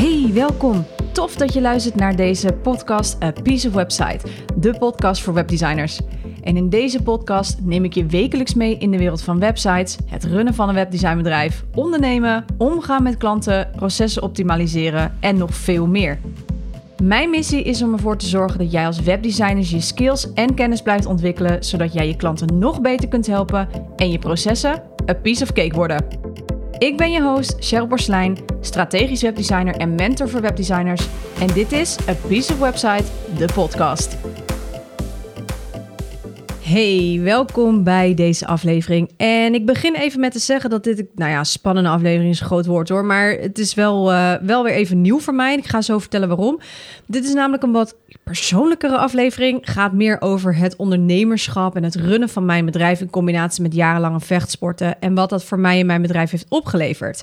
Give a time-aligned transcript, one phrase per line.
[0.00, 0.84] Hey, welkom.
[1.12, 4.26] Tof dat je luistert naar deze podcast A Piece of Website,
[4.56, 6.00] de podcast voor webdesigners.
[6.42, 10.24] En in deze podcast neem ik je wekelijks mee in de wereld van websites, het
[10.24, 16.18] runnen van een webdesignbedrijf, ondernemen, omgaan met klanten, processen optimaliseren en nog veel meer.
[17.02, 20.82] Mijn missie is om ervoor te zorgen dat jij als webdesigner je skills en kennis
[20.82, 25.42] blijft ontwikkelen, zodat jij je klanten nog beter kunt helpen en je processen a piece
[25.42, 26.04] of cake worden.
[26.80, 31.06] Ik ben je host Cheryl Borslijn, strategisch webdesigner en mentor voor webdesigners.
[31.40, 33.04] En dit is A Piece of Website,
[33.38, 34.16] de podcast.
[36.60, 39.10] Hey, welkom bij deze aflevering.
[39.16, 42.46] En ik begin even met te zeggen dat dit, nou ja, spannende aflevering is een
[42.46, 43.04] groot woord hoor.
[43.04, 45.56] Maar het is wel, uh, wel weer even nieuw voor mij.
[45.56, 46.60] Ik ga zo vertellen waarom.
[47.06, 49.58] Dit is namelijk een wat persoonlijkere aflevering.
[49.62, 54.20] Gaat meer over het ondernemerschap en het runnen van mijn bedrijf in combinatie met jarenlange
[54.20, 55.00] vechtsporten.
[55.00, 57.22] En wat dat voor mij in mijn bedrijf heeft opgeleverd.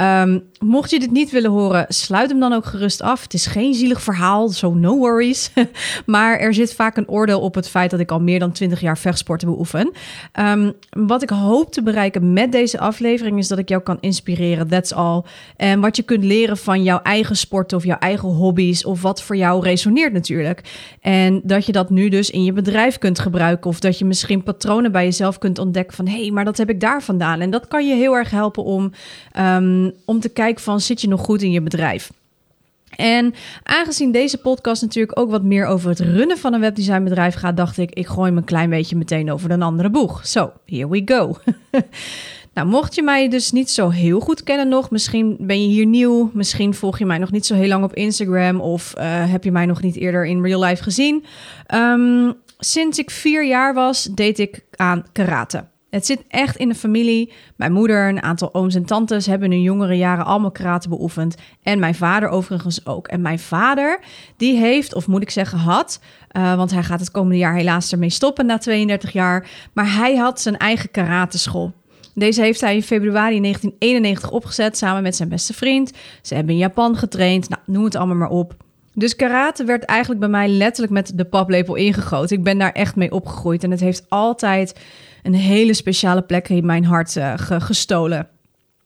[0.00, 3.22] Um, mocht je dit niet willen horen, sluit hem dan ook gerust af.
[3.22, 5.50] Het is geen zielig verhaal, zo no worries.
[6.06, 8.80] maar er zit vaak een oordeel op het feit dat ik al meer dan 20
[8.80, 9.92] jaar vechtsporten beoefen.
[10.40, 14.68] Um, wat ik hoop te bereiken met deze aflevering is dat ik jou kan inspireren,
[14.68, 15.22] that's all.
[15.56, 19.22] En wat je kunt leren van jouw eigen sporten of jouw eigen hobby's of wat
[19.22, 20.25] voor jou resoneert natuurlijk.
[21.00, 24.42] En dat je dat nu dus in je bedrijf kunt gebruiken of dat je misschien
[24.42, 27.40] patronen bij jezelf kunt ontdekken van hé, hey, maar dat heb ik daar vandaan.
[27.40, 28.92] En dat kan je heel erg helpen om,
[29.38, 32.10] um, om te kijken van zit je nog goed in je bedrijf?
[32.96, 37.56] En aangezien deze podcast natuurlijk ook wat meer over het runnen van een webdesignbedrijf gaat,
[37.56, 40.26] dacht ik, ik gooi me een klein beetje meteen over een andere boeg.
[40.26, 41.36] Zo, so, here we go.
[42.56, 45.86] nou, mocht je mij dus niet zo heel goed kennen nog, misschien ben je hier
[45.86, 49.44] nieuw, misschien volg je mij nog niet zo heel lang op Instagram of uh, heb
[49.44, 51.24] je mij nog niet eerder in real life gezien.
[51.74, 55.64] Um, sinds ik vier jaar was, deed ik aan karate.
[55.90, 57.32] Het zit echt in de familie.
[57.56, 61.34] Mijn moeder, een aantal ooms en tantes hebben in hun jongere jaren allemaal karate beoefend.
[61.62, 63.08] En mijn vader overigens ook.
[63.08, 64.00] En mijn vader,
[64.36, 66.00] die heeft, of moet ik zeggen had,
[66.32, 69.48] uh, want hij gaat het komende jaar helaas ermee stoppen na 32 jaar.
[69.72, 71.72] Maar hij had zijn eigen karateschool.
[72.18, 75.92] Deze heeft hij in februari 1991 opgezet samen met zijn beste vriend.
[76.22, 77.48] Ze hebben in Japan getraind.
[77.48, 78.56] Nou, noem het allemaal maar op.
[78.94, 82.36] Dus karate werd eigenlijk bij mij letterlijk met de paplepel ingegoten.
[82.36, 84.80] Ik ben daar echt mee opgegroeid en het heeft altijd
[85.22, 88.28] een hele speciale plek in mijn hart uh, gestolen.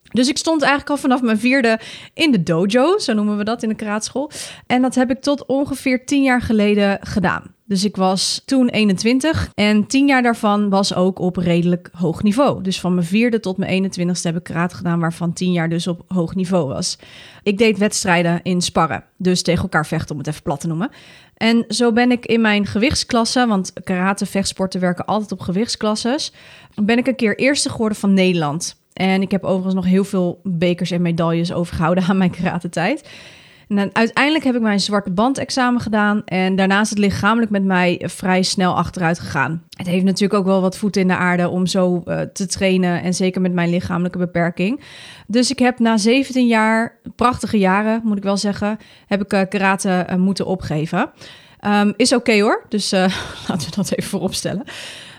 [0.02, 1.78] Dus ik stond eigenlijk al vanaf mijn vierde
[2.14, 4.30] in de dojo, zo noemen we dat in de karaatschool.
[4.66, 7.54] En dat heb ik tot ongeveer tien jaar geleden gedaan.
[7.70, 12.62] Dus ik was toen 21 en tien jaar daarvan was ook op redelijk hoog niveau.
[12.62, 15.86] Dus van mijn vierde tot mijn 21ste heb ik karate gedaan, waarvan tien jaar dus
[15.86, 16.98] op hoog niveau was.
[17.42, 20.90] Ik deed wedstrijden in sparren, dus tegen elkaar vechten om het even plat te noemen.
[21.36, 26.32] En zo ben ik in mijn gewichtsklasse, want karate vechtsporten werken altijd op gewichtsklasses,
[26.74, 28.80] ben ik een keer eerste geworden van Nederland.
[28.92, 33.08] En ik heb overigens nog heel veel bekers en medailles overgehouden aan mijn karate tijd.
[33.78, 36.24] En uiteindelijk heb ik mijn zwarte band-examen gedaan.
[36.24, 39.62] En daarna is het lichamelijk met mij vrij snel achteruit gegaan.
[39.70, 43.02] Het heeft natuurlijk ook wel wat voeten in de aarde om zo uh, te trainen.
[43.02, 44.80] En zeker met mijn lichamelijke beperking.
[45.26, 49.40] Dus ik heb na 17 jaar, prachtige jaren moet ik wel zeggen, heb ik uh,
[49.48, 51.10] karate uh, moeten opgeven.
[51.66, 52.90] Um, is oké hoor, dus
[53.48, 54.64] laten we dat even vooropstellen.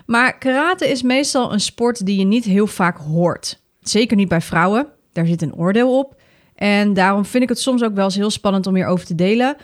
[0.05, 3.61] Maar karate is meestal een sport die je niet heel vaak hoort.
[3.81, 4.87] Zeker niet bij vrouwen.
[5.13, 6.19] Daar zit een oordeel op.
[6.61, 9.55] En daarom vind ik het soms ook wel eens heel spannend om hierover te delen.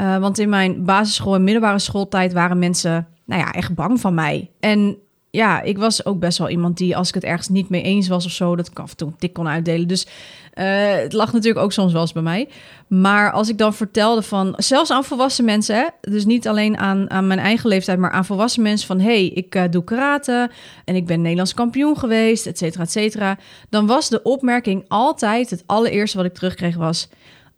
[0.00, 4.14] Uh, want in mijn basisschool en middelbare schooltijd waren mensen, nou ja, echt bang van
[4.14, 4.50] mij.
[4.60, 4.96] En
[5.30, 8.08] ja, ik was ook best wel iemand die, als ik het ergens niet mee eens
[8.08, 9.88] was of zo, dat ik af en toe een tik kon uitdelen.
[9.88, 10.06] Dus
[10.54, 12.48] uh, het lag natuurlijk ook soms wel eens bij mij.
[12.88, 17.26] Maar als ik dan vertelde van, zelfs aan volwassen mensen, dus niet alleen aan, aan
[17.26, 20.50] mijn eigen leeftijd, maar aan volwassen mensen van, hey, ik uh, doe karate
[20.84, 23.38] en ik ben Nederlands kampioen geweest, et cetera, et cetera.
[23.68, 27.08] Dan was de opmerking altijd, het allereerste wat ik terugkreeg was,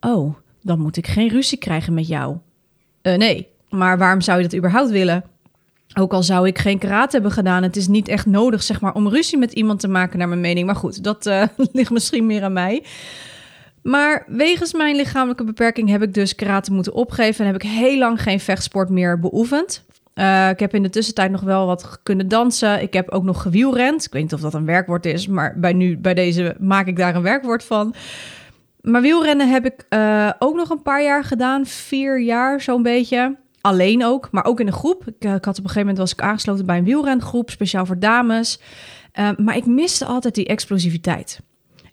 [0.01, 2.37] oh, dan moet ik geen ruzie krijgen met jou.
[3.03, 5.25] Uh, nee, maar waarom zou je dat überhaupt willen?
[5.99, 8.95] Ook al zou ik geen karate hebben gedaan, het is niet echt nodig zeg maar,
[8.95, 10.67] om ruzie met iemand te maken, naar mijn mening.
[10.67, 11.43] Maar goed, dat uh,
[11.73, 12.85] ligt misschien meer aan mij.
[13.83, 17.99] Maar wegens mijn lichamelijke beperking heb ik dus karate moeten opgeven en heb ik heel
[17.99, 19.85] lang geen vechtsport meer beoefend.
[20.15, 22.83] Uh, ik heb in de tussentijd nog wel wat kunnen dansen.
[22.83, 24.05] Ik heb ook nog gewielrend.
[24.05, 26.97] Ik weet niet of dat een werkwoord is, maar bij, nu, bij deze maak ik
[26.97, 27.95] daar een werkwoord van.
[28.81, 31.67] Maar wielrennen heb ik uh, ook nog een paar jaar gedaan.
[31.67, 33.37] Vier jaar zo'n beetje
[33.67, 35.07] alleen ook, maar ook in een groep.
[35.07, 37.87] Ik, eh, ik, had op een gegeven moment was ik aangesloten bij een wielrengroep, speciaal
[37.87, 38.61] voor dames.
[39.19, 41.41] Uh, maar ik miste altijd die explosiviteit.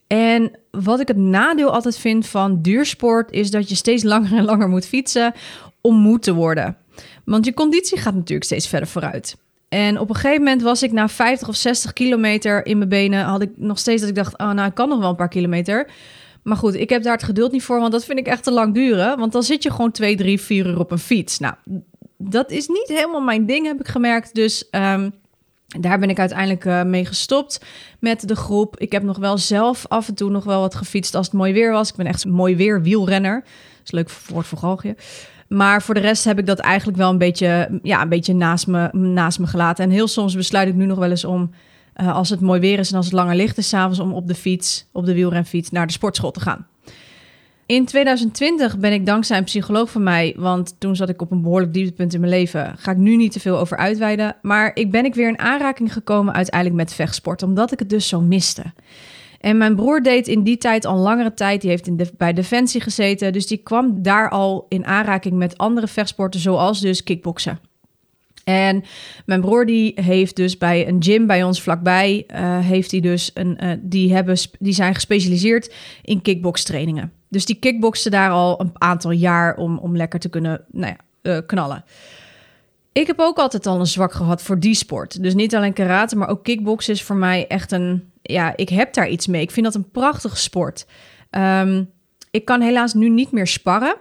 [0.07, 4.43] En wat ik het nadeel altijd vind van duursport is dat je steeds langer en
[4.43, 5.33] langer moet fietsen
[5.81, 6.77] om moe te worden.
[7.25, 9.37] Want je conditie gaat natuurlijk steeds verder vooruit.
[9.69, 13.23] En op een gegeven moment was ik na 50 of 60 kilometer in mijn benen,
[13.23, 15.27] had ik nog steeds dat ik dacht, oh nou, ik kan nog wel een paar
[15.27, 15.87] kilometer.
[16.43, 18.51] Maar goed, ik heb daar het geduld niet voor, want dat vind ik echt te
[18.51, 19.17] lang duren.
[19.17, 21.39] Want dan zit je gewoon twee, drie, vier uur op een fiets.
[21.39, 21.53] Nou,
[22.17, 24.35] dat is niet helemaal mijn ding, heb ik gemerkt.
[24.35, 25.09] Dus ehm,
[25.79, 27.61] daar ben ik uiteindelijk uh, mee gestopt
[27.99, 28.79] met de groep.
[28.79, 31.53] Ik heb nog wel zelf af en toe nog wel wat gefietst als het mooi
[31.53, 31.89] weer was.
[31.89, 33.41] Ik ben echt een mooi weer wielrenner.
[33.43, 34.95] Dat is leuk woord voor galgje.
[35.47, 38.67] Maar voor de rest heb ik dat eigenlijk wel een beetje, ja, een beetje naast,
[38.67, 39.83] me, naast me gelaten.
[39.83, 41.51] En heel soms besluit ik nu nog wel eens om,
[42.01, 44.27] uh, als het mooi weer is en als het langer licht is, s'avonds om op
[44.27, 46.67] de fiets, op de wielrenfiets, naar de sportschool te gaan.
[47.65, 51.41] In 2020 ben ik dankzij een psycholoog van mij, want toen zat ik op een
[51.41, 52.75] behoorlijk dieptepunt in mijn leven.
[52.77, 54.35] Ga ik nu niet te veel over uitweiden.
[54.41, 58.07] Maar ik ben ik weer in aanraking gekomen uiteindelijk met vechtsport, omdat ik het dus
[58.07, 58.63] zo miste.
[59.39, 61.61] En mijn broer deed in die tijd al langere tijd.
[61.61, 63.33] Die heeft in de, bij Defensie gezeten.
[63.33, 67.59] Dus die kwam daar al in aanraking met andere vechtsporten, zoals dus kickboksen.
[68.43, 68.83] En
[69.25, 73.31] mijn broer die heeft dus bij een gym bij ons vlakbij, uh, heeft hij dus
[73.33, 77.11] een, uh, die, hebben, die zijn gespecialiseerd in kickbokstrainingen.
[77.29, 81.31] Dus die kickboksen daar al een aantal jaar om, om lekker te kunnen nou ja,
[81.31, 81.83] uh, knallen.
[82.91, 85.23] Ik heb ook altijd al een zwak gehad voor die sport.
[85.23, 88.11] Dus niet alleen karate, maar ook kickboksen is voor mij echt een...
[88.21, 89.41] Ja, ik heb daar iets mee.
[89.41, 90.85] Ik vind dat een prachtige sport.
[91.31, 91.89] Um,
[92.31, 93.95] ik kan helaas nu niet meer sparren.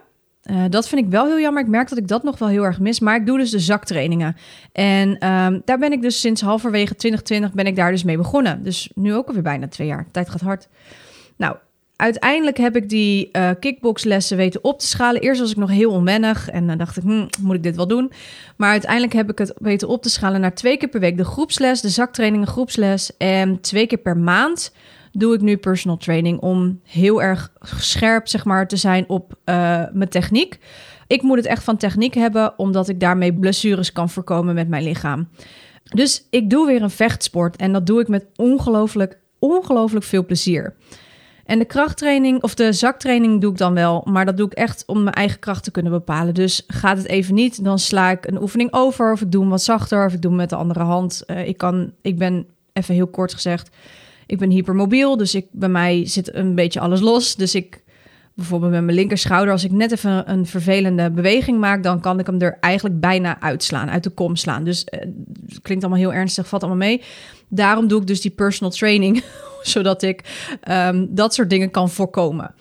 [0.51, 1.63] Uh, dat vind ik wel heel jammer.
[1.63, 2.99] Ik merk dat ik dat nog wel heel erg mis.
[2.99, 4.35] Maar ik doe dus de zaktrainingen.
[4.71, 8.63] En um, daar ben ik dus sinds halverwege 2020 ben ik daar dus mee begonnen.
[8.63, 10.05] Dus nu ook alweer bijna twee jaar.
[10.11, 10.67] tijd gaat hard.
[11.37, 11.55] Nou,
[11.95, 15.21] uiteindelijk heb ik die uh, kickboxlessen weten op te schalen.
[15.21, 17.87] Eerst was ik nog heel onwennig en dan dacht ik, hm, moet ik dit wel
[17.87, 18.11] doen?
[18.57, 21.25] Maar uiteindelijk heb ik het weten op te schalen naar twee keer per week de
[21.25, 24.71] groepsles, de zaktrainingen groepsles en twee keer per maand
[25.13, 29.83] doe ik nu personal training om heel erg scherp zeg maar te zijn op uh,
[29.91, 30.59] mijn techniek.
[31.07, 34.83] Ik moet het echt van techniek hebben, omdat ik daarmee blessures kan voorkomen met mijn
[34.83, 35.27] lichaam.
[35.83, 40.75] Dus ik doe weer een vechtsport en dat doe ik met ongelooflijk, ongelooflijk veel plezier.
[41.45, 44.83] En de krachttraining of de zaktraining doe ik dan wel, maar dat doe ik echt
[44.85, 46.33] om mijn eigen kracht te kunnen bepalen.
[46.33, 49.49] Dus gaat het even niet, dan sla ik een oefening over of ik doe hem
[49.49, 51.23] wat zachter of ik doe hem met de andere hand.
[51.27, 53.69] Uh, ik, kan, ik ben, even heel kort gezegd,
[54.33, 57.35] ik ben hypermobiel, dus ik, bij mij zit een beetje alles los.
[57.35, 57.83] Dus ik,
[58.33, 62.25] bijvoorbeeld met mijn linkerschouder, als ik net even een vervelende beweging maak, dan kan ik
[62.25, 64.63] hem er eigenlijk bijna uitslaan, uit de kom slaan.
[64.63, 64.99] Dus uh,
[65.61, 67.01] klinkt allemaal heel ernstig, valt allemaal mee.
[67.47, 69.23] Daarom doe ik dus die personal training,
[69.73, 72.53] zodat ik um, dat soort dingen kan voorkomen.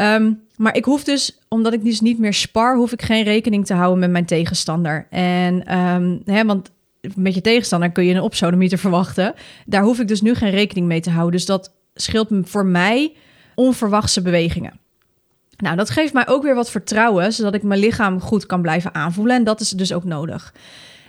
[0.00, 3.66] Um, maar ik hoef dus, omdat ik dus niet meer spar, hoef ik geen rekening
[3.66, 5.06] te houden met mijn tegenstander.
[5.10, 6.70] En um, hè, want
[7.14, 9.34] met je tegenstander kun je een opsodemieter verwachten.
[9.66, 11.32] Daar hoef ik dus nu geen rekening mee te houden.
[11.32, 13.12] Dus dat scheelt voor mij
[13.54, 14.80] onverwachte bewegingen.
[15.56, 18.94] Nou, dat geeft mij ook weer wat vertrouwen, zodat ik mijn lichaam goed kan blijven
[18.94, 19.36] aanvoelen.
[19.36, 20.54] En dat is dus ook nodig.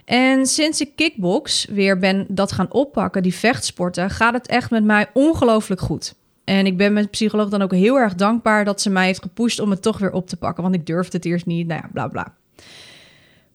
[0.05, 4.83] En sinds ik kickbox weer ben dat gaan oppakken, die vechtsporten, gaat het echt met
[4.83, 6.15] mij ongelooflijk goed.
[6.43, 9.59] En ik ben de psycholoog dan ook heel erg dankbaar dat ze mij heeft gepusht
[9.59, 10.63] om het toch weer op te pakken.
[10.63, 11.67] Want ik durfde het eerst niet.
[11.67, 12.33] Nou ja, bla bla.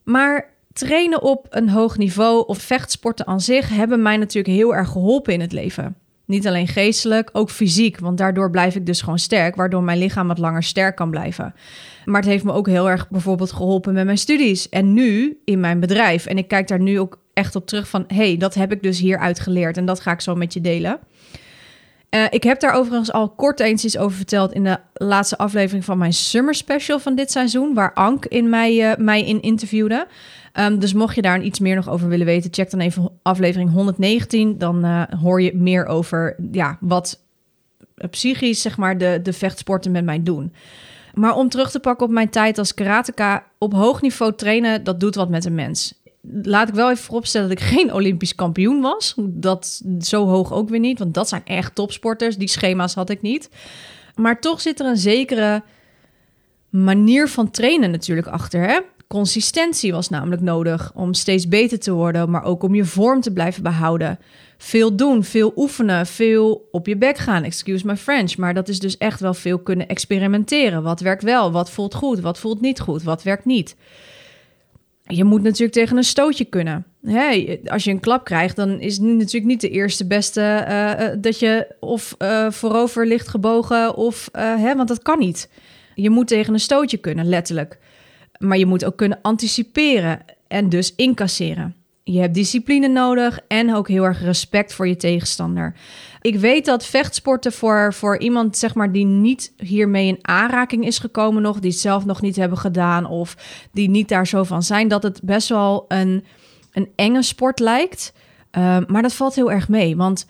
[0.04, 4.88] Maar trainen op een hoog niveau of vechtsporten aan zich hebben mij natuurlijk heel erg
[4.88, 5.96] geholpen in het leven.
[6.24, 10.28] Niet alleen geestelijk, ook fysiek, want daardoor blijf ik dus gewoon sterk, waardoor mijn lichaam
[10.28, 11.54] wat langer sterk kan blijven.
[12.04, 15.60] Maar het heeft me ook heel erg bijvoorbeeld geholpen met mijn studies en nu in
[15.60, 16.26] mijn bedrijf.
[16.26, 18.98] En ik kijk daar nu ook echt op terug van, hey, dat heb ik dus
[18.98, 20.98] hieruit geleerd en dat ga ik zo met je delen.
[22.10, 25.84] Uh, ik heb daar overigens al kort eens iets over verteld in de laatste aflevering
[25.84, 30.06] van mijn summer special van dit seizoen, waar Ank in mij, uh, mij in interviewde.
[30.54, 33.72] Um, dus mocht je daar iets meer nog over willen weten, check dan even aflevering
[33.72, 34.58] 119.
[34.58, 37.20] Dan uh, hoor je meer over ja, wat
[38.10, 40.52] psychisch zeg maar, de, de vechtsporten met mij doen.
[41.14, 45.00] Maar om terug te pakken op mijn tijd als karateka, op hoog niveau trainen, dat
[45.00, 45.94] doet wat met een mens.
[46.42, 49.14] Laat ik wel even vooropstellen dat ik geen Olympisch kampioen was.
[49.16, 52.36] Dat zo hoog ook weer niet, want dat zijn echt topsporters.
[52.36, 53.50] Die schema's had ik niet.
[54.14, 55.62] Maar toch zit er een zekere
[56.68, 58.68] manier van trainen natuurlijk achter.
[58.68, 58.78] Hè?
[59.08, 63.32] Consistentie was namelijk nodig om steeds beter te worden, maar ook om je vorm te
[63.32, 64.18] blijven behouden.
[64.58, 67.42] Veel doen, veel oefenen, veel op je bek gaan.
[67.42, 70.82] Excuse my French, maar dat is dus echt wel veel kunnen experimenteren.
[70.82, 73.76] Wat werkt wel, wat voelt goed, wat voelt niet goed, wat werkt niet.
[75.02, 76.84] Je moet natuurlijk tegen een stootje kunnen.
[77.02, 81.38] Hey, als je een klap krijgt, dan is natuurlijk niet de eerste beste uh, dat
[81.38, 85.48] je of uh, voorover ligt gebogen of hè, want dat kan niet.
[85.94, 87.78] Je moet tegen een stootje kunnen, letterlijk.
[88.38, 91.74] Maar je moet ook kunnen anticiperen en dus incasseren.
[92.04, 95.74] Je hebt discipline nodig en ook heel erg respect voor je tegenstander.
[96.20, 100.98] Ik weet dat vechtsporten voor, voor iemand zeg maar, die niet hiermee in aanraking is
[100.98, 103.36] gekomen nog, die het zelf nog niet hebben gedaan of
[103.72, 106.24] die niet daar zo van zijn, dat het best wel een,
[106.72, 108.12] een enge sport lijkt.
[108.58, 110.26] Uh, maar dat valt heel erg mee, want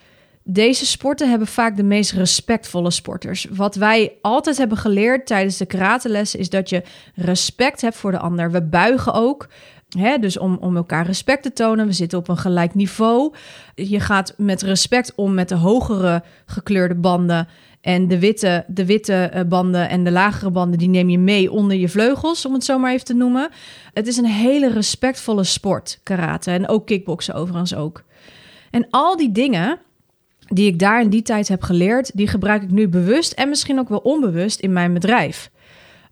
[0.50, 3.46] deze sporten hebben vaak de meest respectvolle sporters.
[3.50, 6.82] Wat wij altijd hebben geleerd tijdens de karatelessen is dat je
[7.14, 8.50] respect hebt voor de ander.
[8.50, 9.48] We buigen ook.
[9.88, 11.86] Hè, dus om, om elkaar respect te tonen.
[11.86, 13.34] We zitten op een gelijk niveau.
[13.74, 17.48] Je gaat met respect om met de hogere gekleurde banden.
[17.80, 21.52] En de witte, de witte eh, banden en de lagere banden, die neem je mee
[21.52, 23.50] onder je vleugels, om het zo maar even te noemen.
[23.92, 26.50] Het is een hele respectvolle sport, karate.
[26.50, 28.02] En ook kickboksen overigens ook.
[28.70, 29.78] En al die dingen
[30.48, 33.78] die ik daar in die tijd heb geleerd, die gebruik ik nu bewust en misschien
[33.78, 35.50] ook wel onbewust in mijn bedrijf.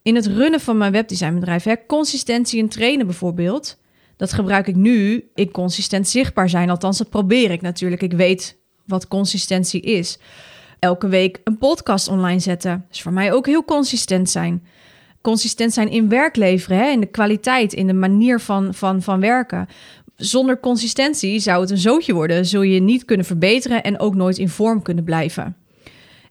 [0.02, 3.78] In het runnen van mijn webdesignbedrijf, hè, consistentie in trainen bijvoorbeeld,
[4.16, 6.70] dat gebruik ik nu in consistent zichtbaar zijn.
[6.70, 8.02] Althans, dat probeer ik natuurlijk.
[8.02, 10.18] Ik weet wat consistentie is.
[10.78, 14.66] Elke week een podcast online zetten is voor mij ook heel consistent zijn.
[15.20, 19.20] Consistent zijn in werk leveren, hè, in de kwaliteit, in de manier van, van, van
[19.20, 19.68] werken
[20.16, 22.46] zonder consistentie zou het een zootje worden.
[22.46, 25.56] Zul je niet kunnen verbeteren en ook nooit in vorm kunnen blijven.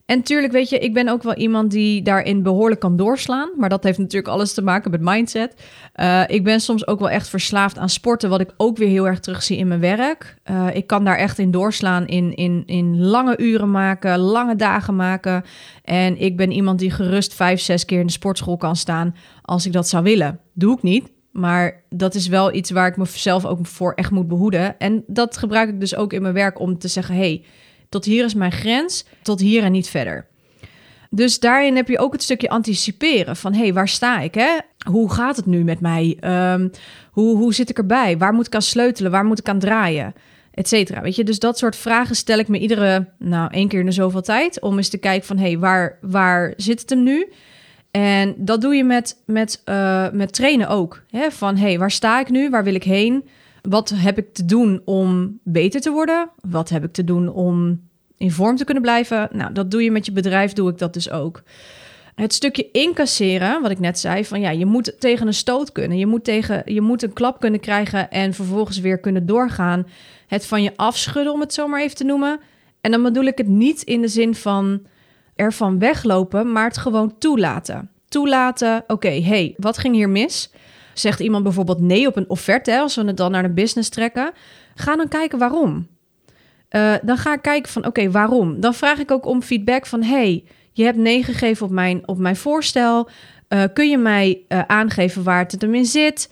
[0.06, 3.50] En tuurlijk, weet je, ik ben ook wel iemand die daarin behoorlijk kan doorslaan.
[3.56, 5.54] Maar dat heeft natuurlijk alles te maken met mindset.
[5.96, 9.06] Uh, ik ben soms ook wel echt verslaafd aan sporten, wat ik ook weer heel
[9.06, 10.36] erg terugzie in mijn werk.
[10.50, 14.96] Uh, ik kan daar echt in doorslaan, in, in, in lange uren maken, lange dagen
[14.96, 15.44] maken.
[15.84, 19.66] En ik ben iemand die gerust vijf, zes keer in de sportschool kan staan als
[19.66, 20.40] ik dat zou willen.
[20.54, 24.28] Doe ik niet, maar dat is wel iets waar ik mezelf ook voor echt moet
[24.28, 24.78] behoeden.
[24.78, 27.44] En dat gebruik ik dus ook in mijn werk om te zeggen: hey,
[27.88, 30.26] tot hier is mijn grens, tot hier en niet verder.
[31.10, 34.34] Dus daarin heb je ook het stukje anticiperen van: hey, waar sta ik?
[34.34, 34.58] Hè?
[34.90, 36.18] Hoe gaat het nu met mij?
[36.52, 36.70] Um,
[37.10, 38.18] hoe, hoe zit ik erbij?
[38.18, 39.10] Waar moet ik aan sleutelen?
[39.10, 40.14] Waar moet ik aan draaien?
[40.50, 41.00] Etcetera.
[41.00, 44.22] Weet je, dus dat soort vragen stel ik me iedere, nou, één keer in zoveel
[44.22, 44.60] tijd.
[44.60, 47.28] Om eens te kijken van: hey, waar, waar zit het hem nu?
[47.96, 51.02] En dat doe je met, met, uh, met trainen ook.
[51.10, 51.30] Hè?
[51.30, 52.50] Van hey, waar sta ik nu?
[52.50, 53.28] Waar wil ik heen?
[53.62, 56.30] Wat heb ik te doen om beter te worden?
[56.40, 57.80] Wat heb ik te doen om
[58.16, 59.28] in vorm te kunnen blijven?
[59.32, 61.42] Nou, dat doe je met je bedrijf, doe ik dat dus ook.
[62.14, 65.98] Het stukje incasseren, wat ik net zei, van ja, je moet tegen een stoot kunnen.
[65.98, 69.86] Je moet, tegen, je moet een klap kunnen krijgen en vervolgens weer kunnen doorgaan.
[70.26, 72.40] Het van je afschudden, om het zo maar even te noemen.
[72.80, 74.80] En dan bedoel ik het niet in de zin van
[75.36, 77.90] ervan weglopen, maar het gewoon toelaten.
[78.08, 80.50] Toelaten, oké, hey, wat ging hier mis?
[80.94, 84.32] Zegt iemand bijvoorbeeld nee op een offerte, als we het dan naar de business trekken,
[84.74, 85.86] ga dan kijken waarom.
[86.70, 88.60] Uh, dan ga ik kijken van, oké, waarom?
[88.60, 92.18] Dan vraag ik ook om feedback van, hey, je hebt nee gegeven op mijn, op
[92.18, 93.08] mijn voorstel.
[93.48, 96.30] Uh, kun je mij uh, aangeven waar het hem in zit?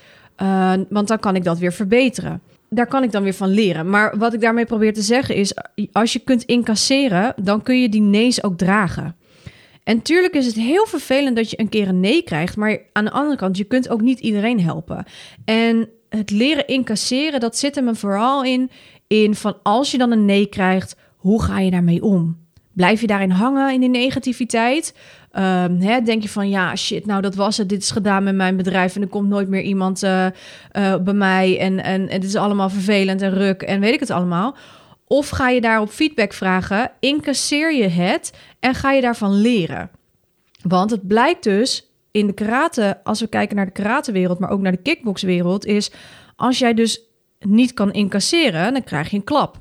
[0.88, 2.42] want dan kan ik dat weer verbeteren
[2.74, 3.90] daar kan ik dan weer van leren.
[3.90, 5.54] Maar wat ik daarmee probeer te zeggen is,
[5.92, 9.16] als je kunt incasseren, dan kun je die nee's ook dragen.
[9.84, 13.04] En tuurlijk is het heel vervelend dat je een keer een nee krijgt, maar aan
[13.04, 15.04] de andere kant, je kunt ook niet iedereen helpen.
[15.44, 18.70] En het leren incasseren, dat zit me vooral in,
[19.06, 22.42] in van als je dan een nee krijgt, hoe ga je daarmee om?
[22.72, 24.94] Blijf je daarin hangen in die negativiteit?
[25.36, 27.68] Um, hè, denk je van ja, shit, nou dat was het.
[27.68, 30.26] Dit is gedaan met mijn bedrijf en er komt nooit meer iemand uh,
[30.72, 31.58] uh, bij mij.
[31.58, 34.56] En, en, en het is allemaal vervelend en ruk en weet ik het allemaal.
[35.06, 39.90] Of ga je daarop feedback vragen, incasseer je het en ga je daarvan leren.
[40.62, 44.60] Want het blijkt dus in de karate, als we kijken naar de karatewereld, maar ook
[44.60, 45.90] naar de kickboxwereld, is
[46.36, 47.00] als jij dus
[47.38, 49.60] niet kan incasseren, dan krijg je een klap.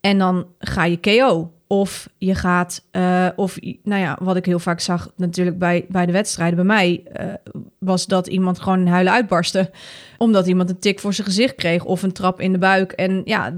[0.00, 1.53] En dan ga je KO.
[1.66, 6.06] Of je gaat, uh, of nou ja, wat ik heel vaak zag natuurlijk bij, bij
[6.06, 7.26] de wedstrijden bij mij, uh,
[7.78, 9.70] was dat iemand gewoon in huilen uitbarstte.
[10.18, 12.92] Omdat iemand een tik voor zijn gezicht kreeg of een trap in de buik.
[12.92, 13.54] En ja,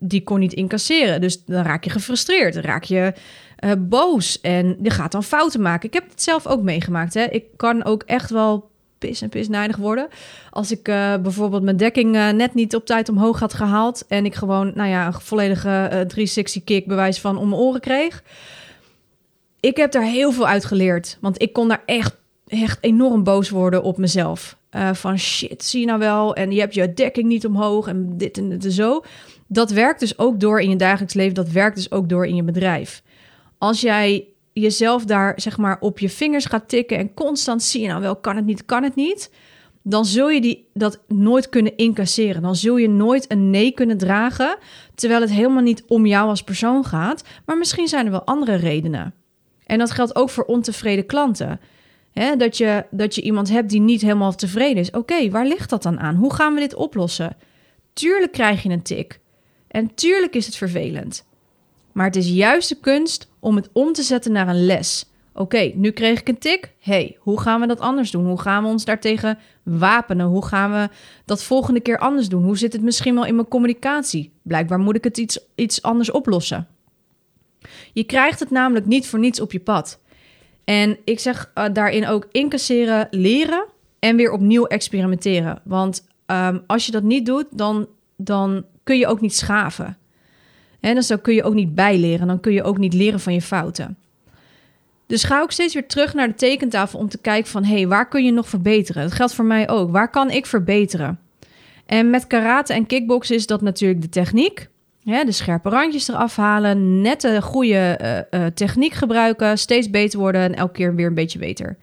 [0.00, 1.20] die kon niet incasseren.
[1.20, 3.12] Dus dan raak je gefrustreerd, dan raak je
[3.64, 5.88] uh, boos en je gaat dan fouten maken.
[5.88, 7.14] Ik heb het zelf ook meegemaakt.
[7.14, 7.24] Hè.
[7.24, 8.69] Ik kan ook echt wel
[9.00, 10.08] pis en pisnijdig worden.
[10.50, 14.04] Als ik uh, bijvoorbeeld mijn dekking uh, net niet op tijd omhoog had gehaald...
[14.08, 17.60] en ik gewoon, nou ja, een volledige uh, eh, 360 kick bewijs van om mijn
[17.60, 18.22] oren kreeg.
[19.60, 21.18] Ik heb daar heel veel uit geleerd.
[21.20, 22.16] Want ik kon daar echt,
[22.46, 24.56] echt enorm boos worden op mezelf.
[24.92, 26.34] van shit, zie je nou wel?
[26.34, 29.02] En je hebt je dekking niet omhoog en dit en dit en zo.
[29.46, 31.34] Dat werkt dus ook door in je dagelijks leven.
[31.34, 33.02] Dat werkt dus ook door in je bedrijf.
[33.58, 37.88] Als jij jezelf daar zeg maar op je vingers gaat tikken en constant zie je
[37.88, 39.30] nou wel, kan het niet, kan het niet,
[39.82, 42.42] dan zul je die, dat nooit kunnen incasseren.
[42.42, 44.58] Dan zul je nooit een nee kunnen dragen,
[44.94, 48.54] terwijl het helemaal niet om jou als persoon gaat, maar misschien zijn er wel andere
[48.54, 49.14] redenen.
[49.66, 51.60] En dat geldt ook voor ontevreden klanten.
[52.36, 54.90] dat, je, dat je iemand hebt die niet helemaal tevreden is.
[54.90, 56.14] Oké, waar ligt dat dan aan?
[56.14, 57.36] Hoe gaan we dit oplossen?
[57.92, 59.20] Tuurlijk krijg je een tik.
[59.68, 61.28] En tuurlijk is het vervelend.
[61.92, 65.10] Maar het is juist de kunst om het om te zetten naar een les.
[65.34, 66.72] Oké, nu kreeg ik een tik.
[66.78, 68.26] hey, hoe gaan we dat anders doen?
[68.26, 70.26] Hoe gaan we ons daartegen wapenen?
[70.26, 70.88] Hoe gaan we
[71.24, 72.44] dat volgende keer anders doen?
[72.44, 74.32] Hoe zit het misschien wel in mijn communicatie?
[74.42, 76.68] Blijkbaar moet ik het iets, iets anders oplossen.
[77.92, 80.00] Je krijgt het namelijk niet voor niets op je pad.
[80.64, 83.66] En ik zeg uh, daarin ook incasseren, leren
[83.98, 85.60] en weer opnieuw experimenteren.
[85.64, 89.96] Want um, als je dat niet doet, dan, dan kun je ook niet schaven.
[90.80, 92.26] En dus dan kun je ook niet bijleren.
[92.26, 93.96] Dan kun je ook niet leren van je fouten.
[95.06, 97.64] Dus ga ook steeds weer terug naar de tekentafel om te kijken van...
[97.64, 99.02] hé, hey, waar kun je nog verbeteren?
[99.02, 99.90] Dat geldt voor mij ook.
[99.90, 101.18] Waar kan ik verbeteren?
[101.86, 104.68] En met karate en kickboksen is dat natuurlijk de techniek.
[105.02, 107.98] Ja, de scherpe randjes eraf halen, net de goede
[108.32, 111.76] uh, uh, techniek gebruiken, steeds beter worden en elke keer weer een beetje beter.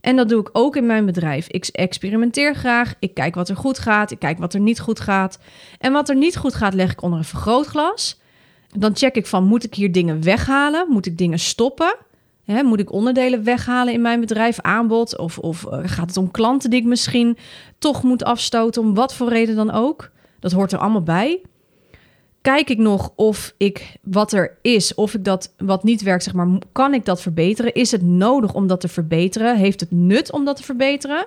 [0.00, 1.48] En dat doe ik ook in mijn bedrijf.
[1.48, 5.00] Ik experimenteer graag, ik kijk wat er goed gaat, ik kijk wat er niet goed
[5.00, 5.38] gaat.
[5.78, 8.20] En wat er niet goed gaat, leg ik onder een vergrootglas.
[8.78, 10.86] Dan check ik van, moet ik hier dingen weghalen?
[10.88, 11.96] Moet ik dingen stoppen?
[12.64, 15.18] Moet ik onderdelen weghalen in mijn bedrijf, aanbod?
[15.18, 17.36] Of, of uh, gaat het om klanten die ik misschien
[17.78, 20.10] toch moet afstoten, om wat voor reden dan ook?
[20.40, 21.40] Dat hoort er allemaal bij
[22.40, 26.34] kijk ik nog of ik wat er is, of ik dat wat niet werkt, zeg
[26.34, 27.74] maar, kan ik dat verbeteren?
[27.74, 29.56] Is het nodig om dat te verbeteren?
[29.56, 31.26] Heeft het nut om dat te verbeteren?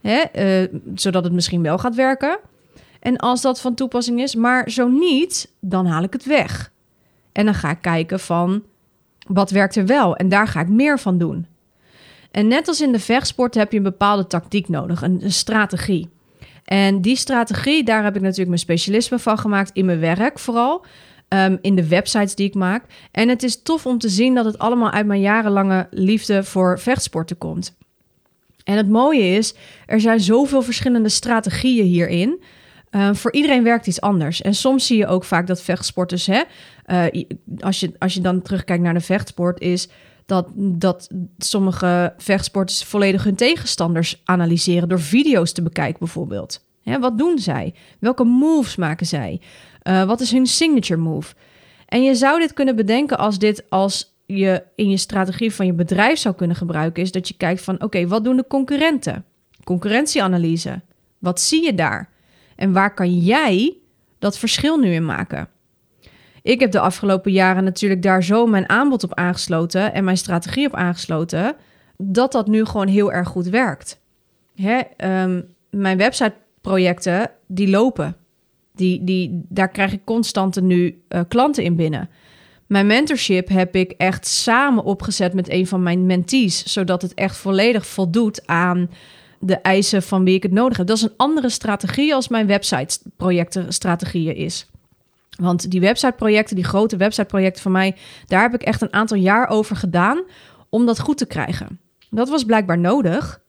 [0.00, 0.22] Hè?
[0.62, 2.38] Uh, zodat het misschien wel gaat werken.
[3.00, 6.72] En als dat van toepassing is, maar zo niet, dan haal ik het weg.
[7.32, 8.62] En dan ga ik kijken van
[9.26, 11.46] wat werkt er wel en daar ga ik meer van doen.
[12.30, 16.08] En net als in de vechtsport heb je een bepaalde tactiek nodig, een, strategie.
[16.64, 20.84] En die strategie, daar heb ik natuurlijk mijn specialisme van gemaakt in mijn werk vooral.
[21.28, 22.84] Um, in de websites die ik maak.
[23.10, 26.78] En het is tof om te zien dat het allemaal uit mijn jarenlange liefde voor
[26.78, 27.76] vechtsporten komt.
[28.64, 29.54] En het mooie is,
[29.86, 32.42] er zijn zoveel verschillende strategieën hierin.
[32.90, 34.42] Uh, voor iedereen werkt iets anders.
[34.42, 36.42] En soms zie je ook vaak dat vechtsporters, hè,
[36.86, 37.24] uh,
[37.58, 39.88] als, je, als je dan terugkijkt naar de vechtsport, is
[40.26, 46.66] dat, dat sommige vechtsporters volledig hun tegenstanders analyseren door video's te bekijken, bijvoorbeeld.
[47.00, 47.74] wat doen zij?
[48.00, 49.40] Welke moves maken zij?
[49.82, 51.34] Uh, wat is hun signature move?
[51.86, 55.72] En je zou dit kunnen bedenken als dit als je in je strategie van je
[55.72, 59.24] bedrijf zou kunnen gebruiken, is dat je kijkt van oké, wat doen de concurrenten?
[59.64, 60.80] Concurrentieanalyse.
[61.18, 62.10] Wat zie je daar?
[62.58, 63.76] En waar kan jij
[64.18, 65.48] dat verschil nu in maken?
[66.42, 70.66] Ik heb de afgelopen jaren natuurlijk daar zo mijn aanbod op aangesloten en mijn strategie
[70.66, 71.56] op aangesloten,
[71.96, 74.00] dat dat nu gewoon heel erg goed werkt.
[74.54, 74.80] Hè,
[75.22, 78.16] um, mijn websiteprojecten, die lopen.
[78.74, 82.08] Die, die, daar krijg ik constante nu uh, klanten in binnen.
[82.66, 87.36] Mijn mentorship heb ik echt samen opgezet met een van mijn mentees, zodat het echt
[87.36, 88.90] volledig voldoet aan
[89.40, 90.86] de eisen van wie ik het nodig heb.
[90.86, 92.98] Dat is een andere strategie als mijn website
[93.68, 94.66] strategieën is.
[95.40, 97.96] Want die websiteprojecten, die grote websiteprojecten van mij,
[98.26, 100.22] daar heb ik echt een aantal jaar over gedaan
[100.68, 101.80] om dat goed te krijgen.
[102.10, 103.40] Dat was blijkbaar nodig.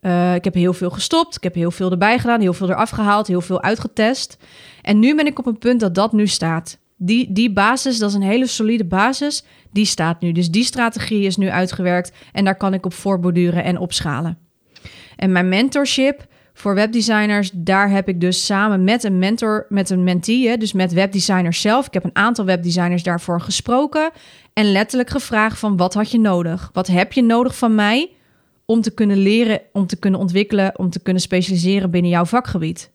[0.00, 2.90] Uh, ik heb heel veel gestopt, ik heb heel veel erbij gedaan, heel veel eraf
[2.90, 4.36] gehaald, heel veel uitgetest.
[4.82, 6.78] En nu ben ik op een punt dat dat nu staat.
[6.96, 10.32] Die, die basis, dat is een hele solide basis, die staat nu.
[10.32, 14.47] Dus die strategie is nu uitgewerkt en daar kan ik op voorborduren en opschalen.
[15.18, 20.04] En mijn mentorship, voor webdesigners, daar heb ik dus samen met een mentor, met een
[20.04, 21.86] mentee, dus met webdesigners zelf.
[21.86, 24.10] Ik heb een aantal webdesigners daarvoor gesproken
[24.52, 26.70] en letterlijk gevraagd van wat had je nodig?
[26.72, 28.10] Wat heb je nodig van mij
[28.64, 32.92] om te kunnen leren, om te kunnen ontwikkelen, om te kunnen specialiseren binnen jouw vakgebied?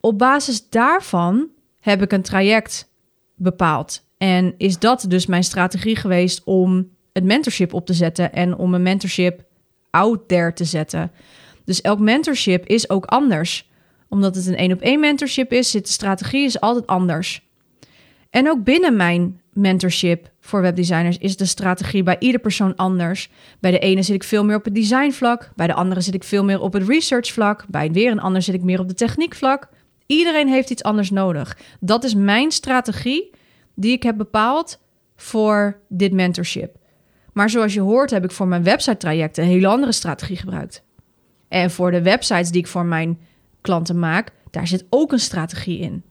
[0.00, 1.48] Op basis daarvan
[1.80, 2.92] heb ik een traject
[3.34, 4.06] bepaald.
[4.18, 8.74] En is dat dus mijn strategie geweest om het mentorship op te zetten en om
[8.74, 9.44] een mentorship
[9.94, 11.10] out there te zetten.
[11.64, 13.70] Dus elk mentorship is ook anders.
[14.08, 17.42] Omdat het een één op één mentorship is, zit de strategie is altijd anders.
[18.30, 23.30] En ook binnen mijn mentorship voor webdesigners is de strategie bij ieder persoon anders.
[23.60, 26.24] Bij de ene zit ik veel meer op het designvlak, bij de andere zit ik
[26.24, 29.68] veel meer op het researchvlak, bij weer een ander zit ik meer op de techniekvlak.
[30.06, 31.58] Iedereen heeft iets anders nodig.
[31.80, 33.30] Dat is mijn strategie
[33.74, 34.78] die ik heb bepaald
[35.16, 36.76] voor dit mentorship.
[37.34, 40.82] Maar zoals je hoort heb ik voor mijn website trajecten een hele andere strategie gebruikt.
[41.48, 43.18] En voor de websites die ik voor mijn
[43.60, 46.02] klanten maak, daar zit ook een strategie in.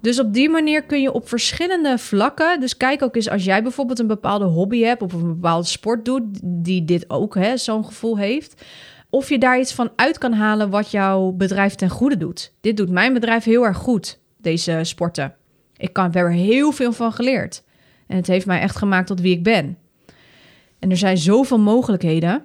[0.00, 2.60] Dus op die manier kun je op verschillende vlakken.
[2.60, 6.04] Dus kijk ook eens als jij bijvoorbeeld een bepaalde hobby hebt of een bepaalde sport
[6.04, 8.64] doet, die dit ook zo'n gevoel heeft.
[9.10, 12.54] Of je daar iets van uit kan halen wat jouw bedrijf ten goede doet.
[12.60, 15.34] Dit doet mijn bedrijf heel erg goed, deze sporten.
[15.76, 17.62] Ik kan, heb er heel veel van geleerd.
[18.06, 19.78] En het heeft mij echt gemaakt tot wie ik ben.
[20.84, 22.44] En er zijn zoveel mogelijkheden.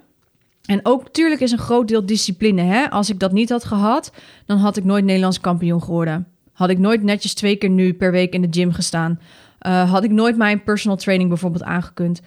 [0.64, 2.62] En ook natuurlijk is een groot deel discipline.
[2.62, 2.90] Hè?
[2.90, 4.12] Als ik dat niet had gehad,
[4.46, 6.26] dan had ik nooit Nederlands kampioen geworden.
[6.52, 9.20] Had ik nooit netjes twee keer nu per week in de gym gestaan.
[9.66, 12.20] Uh, had ik nooit mijn personal training bijvoorbeeld aangekund.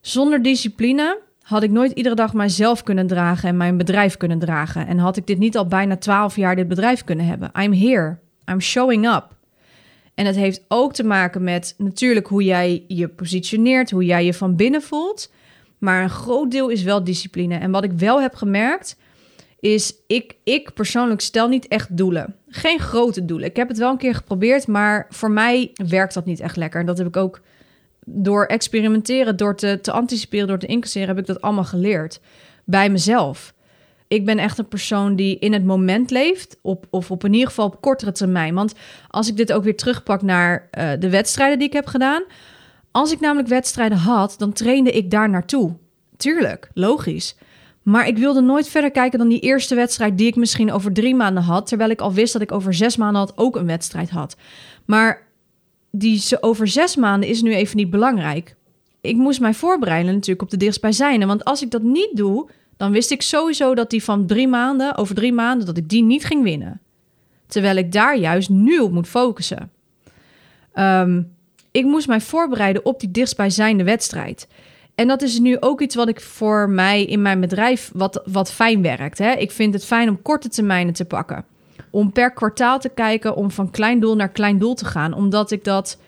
[0.00, 4.86] Zonder discipline had ik nooit iedere dag mijzelf kunnen dragen en mijn bedrijf kunnen dragen.
[4.86, 7.50] En had ik dit niet al bijna twaalf jaar dit bedrijf kunnen hebben.
[7.62, 8.18] I'm here.
[8.50, 9.26] I'm showing up.
[10.14, 14.34] En het heeft ook te maken met natuurlijk hoe jij je positioneert, hoe jij je
[14.34, 15.30] van binnen voelt.
[15.78, 17.58] Maar een groot deel is wel discipline.
[17.58, 18.96] En wat ik wel heb gemerkt,
[19.60, 22.34] is ik, ik persoonlijk stel niet echt doelen.
[22.48, 23.48] Geen grote doelen.
[23.48, 26.80] Ik heb het wel een keer geprobeerd, maar voor mij werkt dat niet echt lekker.
[26.80, 27.40] En dat heb ik ook
[28.04, 32.20] door experimenteren, door te, te anticiperen, door te incasseren, heb ik dat allemaal geleerd.
[32.64, 33.54] Bij mezelf.
[34.08, 37.48] Ik ben echt een persoon die in het moment leeft, op, of op in ieder
[37.48, 38.54] geval op kortere termijn.
[38.54, 38.74] Want
[39.08, 42.22] als ik dit ook weer terugpak naar uh, de wedstrijden die ik heb gedaan.
[42.96, 45.76] Als ik namelijk wedstrijden had, dan trainde ik daar naartoe.
[46.16, 47.36] Tuurlijk, logisch.
[47.82, 51.14] Maar ik wilde nooit verder kijken dan die eerste wedstrijd die ik misschien over drie
[51.14, 51.66] maanden had.
[51.66, 54.36] Terwijl ik al wist dat ik over zes maanden had ook een wedstrijd had.
[54.84, 55.26] Maar
[55.90, 58.56] die ze over zes maanden is nu even niet belangrijk.
[59.00, 61.26] Ik moest mij voorbereiden natuurlijk op de dichtstbijzijnde.
[61.26, 64.96] Want als ik dat niet doe, dan wist ik sowieso dat die van drie maanden,
[64.96, 66.80] over drie maanden, dat ik die niet ging winnen.
[67.46, 69.70] Terwijl ik daar juist nu op moet focussen.
[70.72, 71.22] Ehm,
[71.76, 74.48] ik moest mij voorbereiden op die dichtstbijzijnde wedstrijd.
[74.94, 78.52] En dat is nu ook iets wat ik voor mij in mijn bedrijf wat, wat
[78.52, 79.18] fijn werkt.
[79.18, 79.32] Hè?
[79.32, 81.44] Ik vind het fijn om korte termijnen te pakken.
[81.90, 85.12] Om per kwartaal te kijken, om van klein doel naar klein doel te gaan.
[85.12, 85.98] Omdat ik dat.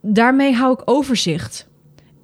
[0.00, 1.68] Daarmee hou ik overzicht.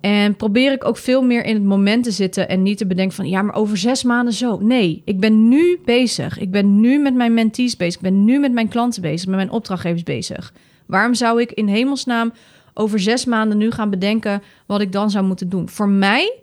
[0.01, 3.17] En probeer ik ook veel meer in het moment te zitten en niet te bedenken
[3.17, 4.59] van ja, maar over zes maanden zo.
[4.61, 6.39] Nee, ik ben nu bezig.
[6.39, 7.95] Ik ben nu met mijn mentees bezig.
[7.95, 10.53] Ik ben nu met mijn klanten bezig, met mijn opdrachtgevers bezig.
[10.89, 12.33] Waarom zou ik in hemelsnaam
[12.75, 15.69] over zes maanden nu gaan bedenken wat ik dan zou moeten doen?
[15.69, 16.43] Voor mij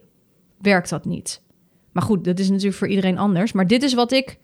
[0.61, 1.41] werkt dat niet.
[1.91, 3.51] Maar goed, dat is natuurlijk voor iedereen anders.
[3.51, 4.37] Maar dit is wat ik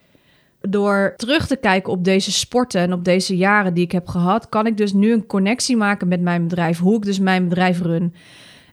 [0.62, 4.50] door terug te kijken op deze sporten en op deze jaren die ik heb gehad,
[4.50, 7.82] kan ik dus nu een connectie maken met mijn bedrijf, hoe ik dus mijn bedrijf
[7.82, 8.14] run.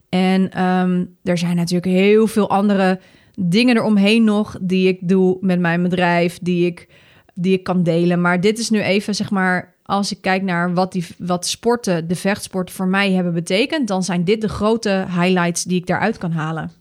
[0.08, 3.00] En um, er zijn natuurlijk heel veel andere
[3.38, 6.88] dingen eromheen nog die ik doe met mijn bedrijf, die ik,
[7.34, 8.20] die ik kan delen.
[8.20, 12.08] Maar dit is nu even, zeg maar, als ik kijk naar wat, die, wat sporten,
[12.08, 16.18] de vechtsporten voor mij hebben betekend, dan zijn dit de grote highlights die ik daaruit
[16.18, 16.72] kan halen.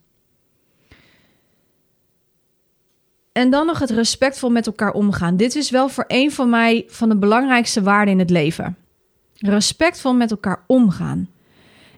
[3.32, 5.38] En dan nog het respectvol met elkaar omgaan.
[5.38, 8.78] Dit is wel voor een van mij van de belangrijkste waarden in het leven.
[9.36, 11.30] Respectvol met elkaar omgaan.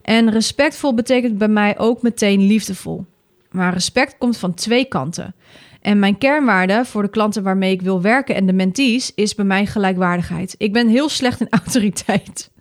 [0.02, 3.06] En respectvol betekent bij mij ook meteen liefdevol.
[3.52, 5.34] Maar respect komt van twee kanten.
[5.81, 9.45] En mijn kernwaarde voor de klanten waarmee ik wil werken en de mentees is bij
[9.45, 10.55] mij gelijkwaardigheid.
[10.57, 12.51] Ik ben heel slecht in autoriteit.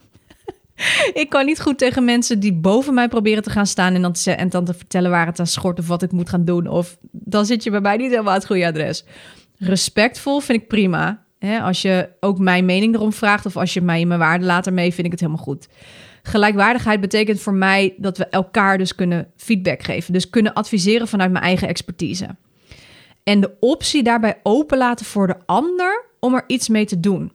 [1.23, 4.13] ik kan niet goed tegen mensen die boven mij proberen te gaan staan en dan
[4.13, 6.67] te, en dan te vertellen waar het aan schort of wat ik moet gaan doen.
[6.67, 9.05] Of dan zit je bij mij niet helemaal het goede adres.
[9.59, 11.25] Respectvol vind ik prima.
[11.63, 14.73] als je ook mijn mening erom vraagt of als je mij in mijn waarde later
[14.73, 15.69] mee, vind ik het helemaal goed.
[16.23, 20.13] Gelijkwaardigheid betekent voor mij dat we elkaar dus kunnen feedback geven.
[20.13, 22.27] Dus kunnen adviseren vanuit mijn eigen expertise.
[23.29, 27.33] En de optie daarbij openlaten voor de ander om er iets mee te doen.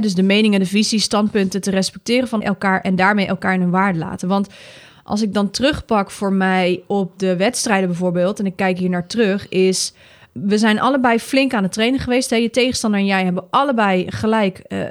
[0.00, 3.70] dus de meningen, de visie, standpunten te respecteren van elkaar en daarmee elkaar in hun
[3.70, 4.28] waarde laten.
[4.28, 4.48] Want
[5.04, 9.06] als ik dan terugpak voor mij op de wedstrijden bijvoorbeeld, en ik kijk hier naar
[9.06, 9.92] terug, is
[10.32, 12.30] we zijn allebei flink aan het trainen geweest.
[12.30, 14.84] Je tegenstander en jij hebben allebei gelijk uh,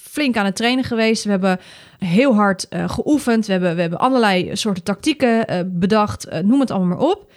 [0.00, 1.24] flink aan het trainen geweest.
[1.24, 1.60] We hebben
[1.98, 3.46] heel hard uh, geoefend.
[3.46, 6.42] We hebben, we hebben allerlei soorten tactieken uh, bedacht.
[6.42, 7.32] noem het allemaal maar op.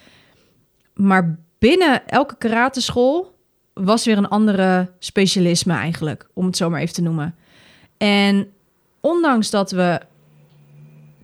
[0.93, 3.35] Maar binnen elke karateschool
[3.73, 7.35] was weer een andere specialisme eigenlijk, om het zo maar even te noemen.
[7.97, 8.47] En
[8.99, 9.99] ondanks dat we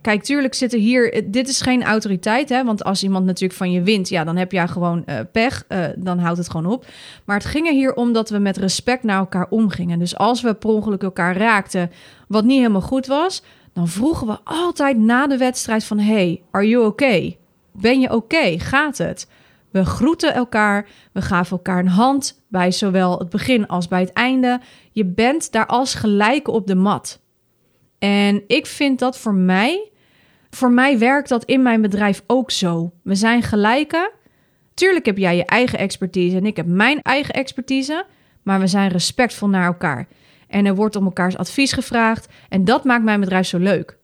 [0.00, 1.24] Kijk, tuurlijk zitten hier.
[1.30, 2.64] Dit is geen autoriteit, hè?
[2.64, 5.64] Want als iemand natuurlijk van je wint, ja, dan heb je gewoon uh, pech.
[5.68, 6.86] Uh, dan houdt het gewoon op.
[7.24, 9.98] Maar het ging er hier om dat we met respect naar elkaar omgingen.
[9.98, 11.90] Dus als we per ongeluk elkaar raakten,
[12.28, 16.68] wat niet helemaal goed was, dan vroegen we altijd na de wedstrijd van: Hey, are
[16.68, 17.38] you okay?
[17.72, 18.58] Ben je oké?
[18.58, 19.26] Gaat het?
[19.70, 24.12] We groeten elkaar, we gaven elkaar een hand bij zowel het begin als bij het
[24.12, 24.60] einde.
[24.92, 27.20] Je bent daar als gelijke op de mat.
[27.98, 29.90] En ik vind dat voor mij,
[30.50, 32.92] voor mij werkt dat in mijn bedrijf ook zo.
[33.02, 34.12] We zijn gelijke.
[34.74, 38.04] Tuurlijk heb jij je eigen expertise en ik heb mijn eigen expertise,
[38.42, 40.08] maar we zijn respectvol naar elkaar.
[40.48, 43.99] En er wordt om elkaars advies gevraagd en dat maakt mijn bedrijf zo leuk.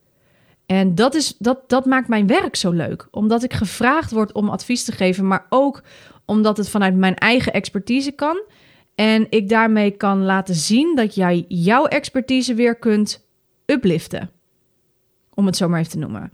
[0.67, 4.49] En dat, is, dat, dat maakt mijn werk zo leuk, omdat ik gevraagd word om
[4.49, 5.83] advies te geven, maar ook
[6.25, 8.43] omdat het vanuit mijn eigen expertise kan.
[8.95, 13.27] En ik daarmee kan laten zien dat jij jouw expertise weer kunt
[13.67, 14.31] upliften.
[15.35, 16.33] Om het zo maar even te noemen.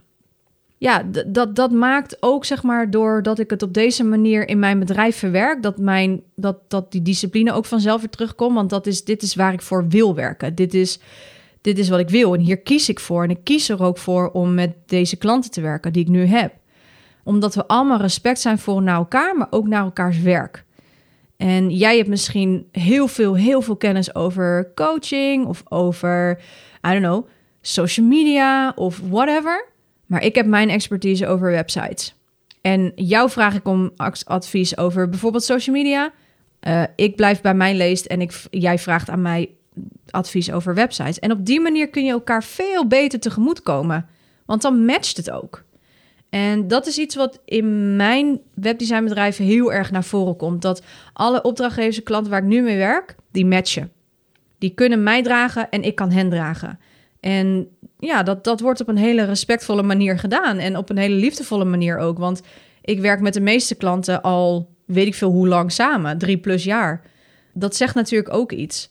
[0.77, 4.79] Ja, dat, dat maakt ook, zeg maar, doordat ik het op deze manier in mijn
[4.79, 8.55] bedrijf verwerk, dat, mijn, dat, dat die discipline ook vanzelf weer terugkomt.
[8.55, 10.55] Want dat is, dit is waar ik voor wil werken.
[10.55, 10.99] Dit is,
[11.63, 12.33] dit is wat ik wil.
[12.33, 13.23] En hier kies ik voor.
[13.23, 16.25] En ik kies er ook voor om met deze klanten te werken die ik nu
[16.25, 16.53] heb.
[17.23, 20.63] Omdat we allemaal respect zijn voor naar elkaar, maar ook naar elkaars werk.
[21.37, 26.39] En jij hebt misschien heel veel, heel veel kennis over coaching of over,
[26.87, 27.27] I don't know,
[27.61, 29.67] social media of whatever.
[30.05, 32.15] Maar ik heb mijn expertise over websites.
[32.61, 33.91] En jou vraag ik om
[34.25, 36.11] advies over bijvoorbeeld social media.
[36.67, 39.49] Uh, ik blijf bij mijn leest en ik, jij vraagt aan mij
[40.09, 41.19] advies over websites.
[41.19, 44.05] En op die manier kun je elkaar veel beter tegemoet komen.
[44.45, 45.63] Want dan matcht het ook.
[46.29, 50.61] En dat is iets wat in mijn webdesignbedrijf heel erg naar voren komt.
[50.61, 50.83] Dat
[51.13, 53.91] alle opdrachtgevers en klanten waar ik nu mee werk, die matchen.
[54.57, 56.79] Die kunnen mij dragen en ik kan hen dragen.
[57.19, 57.67] En
[57.99, 60.57] ja, dat, dat wordt op een hele respectvolle manier gedaan.
[60.57, 62.17] En op een hele liefdevolle manier ook.
[62.17, 62.41] Want
[62.81, 66.17] ik werk met de meeste klanten al weet ik veel hoe lang samen.
[66.17, 67.01] Drie plus jaar.
[67.53, 68.89] Dat zegt natuurlijk ook iets.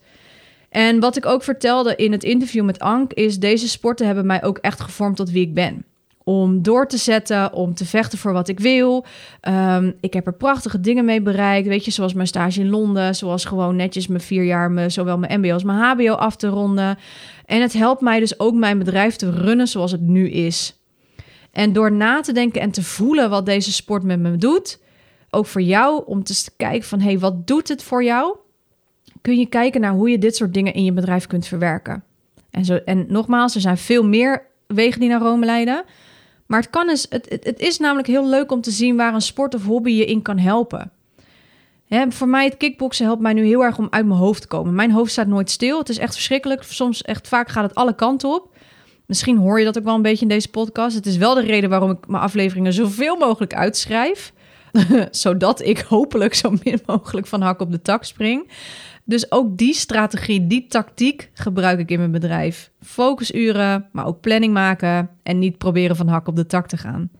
[0.72, 3.12] En wat ik ook vertelde in het interview met Ank...
[3.12, 5.84] is deze sporten hebben mij ook echt gevormd tot wie ik ben
[6.24, 9.04] om door te zetten, om te vechten voor wat ik wil.
[9.48, 13.14] Um, ik heb er prachtige dingen mee bereikt, weet je, zoals mijn stage in Londen,
[13.14, 16.98] zoals gewoon netjes mijn vier jaar, zowel mijn MBO als mijn HBO af te ronden.
[17.46, 20.76] En het helpt mij dus ook mijn bedrijf te runnen zoals het nu is.
[21.52, 24.80] En door na te denken en te voelen wat deze sport met me doet,
[25.30, 28.36] ook voor jou om te kijken van, hé, hey, wat doet het voor jou?
[29.22, 32.04] Kun je kijken naar hoe je dit soort dingen in je bedrijf kunt verwerken.
[32.50, 35.84] En, zo, en nogmaals, er zijn veel meer wegen die naar Rome leiden.
[36.46, 39.20] Maar het, kan is, het, het, is namelijk heel leuk om te zien waar een
[39.20, 40.92] sport of hobby je in kan helpen.
[42.08, 44.74] Voor mij, het kickboksen helpt mij nu heel erg om uit mijn hoofd te komen.
[44.74, 45.78] Mijn hoofd staat nooit stil.
[45.78, 46.62] Het is echt verschrikkelijk.
[46.62, 48.56] Soms echt vaak gaat het alle kanten op.
[49.06, 50.96] Misschien hoor je dat ook wel een beetje in deze podcast.
[50.96, 54.32] Het is wel de reden waarom ik mijn afleveringen zoveel mogelijk uitschrijf.
[55.10, 58.50] Zodat ik hopelijk zo min mogelijk van hak op de tak spring.
[59.04, 62.70] Dus ook die strategie, die tactiek gebruik ik in mijn bedrijf.
[62.80, 67.10] Focusuren, maar ook planning maken en niet proberen van hak op de tak te gaan.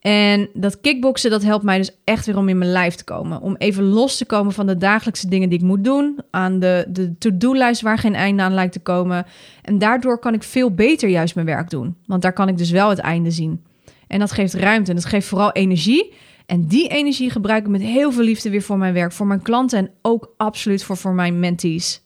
[0.00, 3.40] En dat kickboksen, dat helpt mij dus echt weer om in mijn lijf te komen.
[3.40, 6.18] Om even los te komen van de dagelijkse dingen die ik moet doen.
[6.30, 9.26] Aan de, de to-do-lijst waar geen einde aan lijkt te komen.
[9.62, 11.96] En daardoor kan ik veel beter juist mijn werk doen.
[12.06, 13.62] Want daar kan ik dus wel het einde zien.
[14.06, 16.12] En dat geeft ruimte en dat geeft vooral energie.
[16.48, 19.42] En die energie gebruik ik met heel veel liefde weer voor mijn werk, voor mijn
[19.42, 22.02] klanten en ook absoluut voor, voor mijn mentees.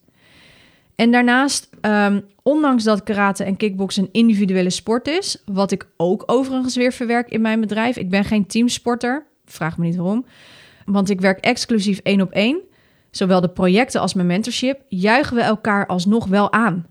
[0.95, 6.23] En daarnaast, um, ondanks dat karate en kickboksen een individuele sport is, wat ik ook
[6.27, 7.97] overigens weer verwerk in mijn bedrijf.
[7.97, 10.27] Ik ben geen teamsporter, vraag me niet waarom,
[10.85, 12.61] want ik werk exclusief één op één.
[13.11, 16.87] Zowel de projecten als mijn mentorship juichen we elkaar alsnog wel aan.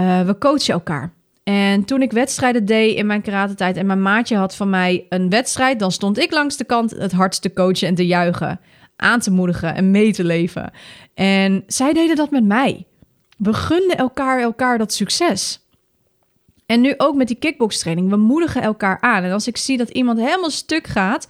[0.00, 1.12] Uh, we coachen elkaar.
[1.50, 5.28] En toen ik wedstrijden deed in mijn karate-tijd en mijn maatje had van mij een
[5.28, 8.60] wedstrijd, dan stond ik langs de kant het hardst te coachen en te juichen,
[8.96, 10.70] aan te moedigen en mee te leven.
[11.14, 12.86] En zij deden dat met mij.
[13.36, 15.66] We gunden elkaar elkaar dat succes.
[16.66, 18.10] En nu ook met die kickbox-training.
[18.10, 19.22] We moedigen elkaar aan.
[19.22, 21.28] En als ik zie dat iemand helemaal stuk gaat,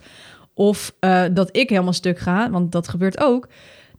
[0.53, 3.47] of uh, dat ik helemaal stuk ga, want dat gebeurt ook,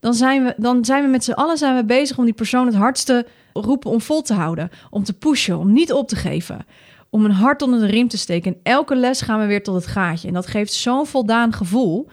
[0.01, 2.67] dan zijn we, dan zijn we met z'n allen zijn we bezig om die persoon
[2.67, 6.67] het hardste roepen om vol te houden, om te pushen, om niet op te geven,
[7.11, 8.53] om een hart onder de riem te steken.
[8.53, 10.29] En elke les gaan we weer tot het gaatje.
[10.29, 12.09] En dat geeft zo'n voldaan gevoel,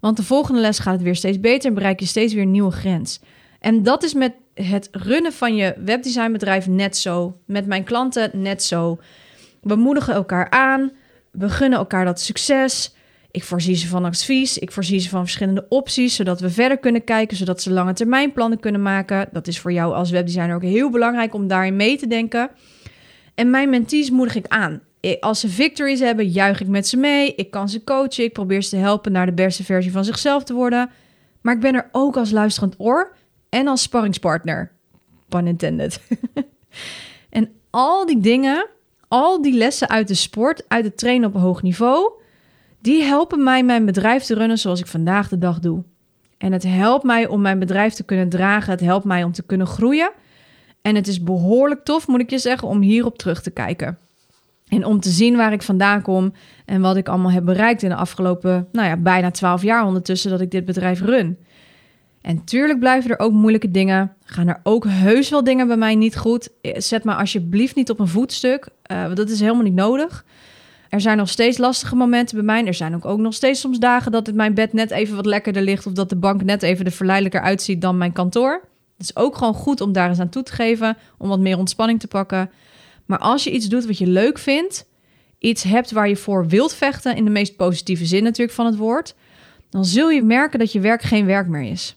[0.00, 2.50] want de volgende les gaat het weer steeds beter en bereik je steeds weer een
[2.50, 3.20] nieuwe grens.
[3.60, 8.62] En dat is met het runnen van je webdesignbedrijf net zo, met mijn klanten net
[8.62, 8.98] zo.
[9.60, 10.92] We moedigen elkaar aan,
[11.30, 12.94] we gunnen elkaar dat succes.
[13.32, 17.04] Ik voorzie ze van advies, ik voorzie ze van verschillende opties, zodat we verder kunnen
[17.04, 19.28] kijken, zodat ze lange termijn plannen kunnen maken.
[19.32, 22.50] Dat is voor jou als webdesigner ook heel belangrijk om daarin mee te denken.
[23.34, 24.82] En mijn mentees moedig ik aan.
[25.20, 27.34] Als ze victories hebben, juich ik met ze mee.
[27.34, 30.44] Ik kan ze coachen, ik probeer ze te helpen naar de beste versie van zichzelf
[30.44, 30.90] te worden.
[31.40, 33.16] Maar ik ben er ook als luisterend oor
[33.48, 34.72] en als sparringspartner.
[35.28, 36.00] Pun intended.
[37.30, 38.68] en al die dingen,
[39.08, 42.20] al die lessen uit de sport, uit het trainen op een hoog niveau
[42.82, 45.82] die helpen mij mijn bedrijf te runnen zoals ik vandaag de dag doe.
[46.38, 48.70] En het helpt mij om mijn bedrijf te kunnen dragen.
[48.70, 50.12] Het helpt mij om te kunnen groeien.
[50.80, 53.98] En het is behoorlijk tof, moet ik je zeggen, om hierop terug te kijken.
[54.68, 56.32] En om te zien waar ik vandaan kom
[56.64, 60.30] en wat ik allemaal heb bereikt in de afgelopen, nou ja, bijna twaalf jaar ondertussen
[60.30, 61.38] dat ik dit bedrijf run.
[62.20, 64.12] En tuurlijk blijven er ook moeilijke dingen.
[64.24, 66.48] Gaan er ook heus wel dingen bij mij niet goed.
[66.62, 68.68] Zet me alsjeblieft niet op een voetstuk.
[68.92, 70.24] Uh, dat is helemaal niet nodig.
[70.92, 72.66] Er zijn nog steeds lastige momenten bij mij.
[72.66, 75.26] Er zijn ook, ook nog steeds soms dagen dat het mijn bed net even wat
[75.26, 75.86] lekkerder ligt.
[75.86, 78.68] Of dat de bank net even er verleidelijker uitziet dan mijn kantoor.
[78.96, 80.96] Het is ook gewoon goed om daar eens aan toe te geven.
[81.18, 82.50] Om wat meer ontspanning te pakken.
[83.06, 84.88] Maar als je iets doet wat je leuk vindt.
[85.38, 87.16] Iets hebt waar je voor wilt vechten.
[87.16, 89.14] In de meest positieve zin natuurlijk van het woord.
[89.70, 91.96] Dan zul je merken dat je werk geen werk meer is.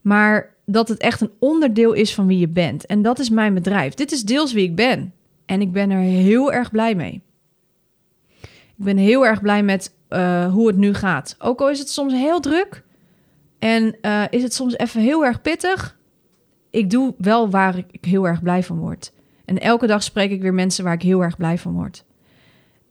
[0.00, 2.86] Maar dat het echt een onderdeel is van wie je bent.
[2.86, 3.94] En dat is mijn bedrijf.
[3.94, 5.12] Dit is deels wie ik ben.
[5.46, 7.24] En ik ben er heel erg blij mee.
[8.78, 11.36] Ik ben heel erg blij met uh, hoe het nu gaat.
[11.38, 12.82] Ook al is het soms heel druk,
[13.58, 15.98] En uh, is het soms even heel erg pittig?
[16.70, 19.12] Ik doe wel waar ik heel erg blij van word.
[19.44, 22.04] En elke dag spreek ik weer mensen waar ik heel erg blij van word.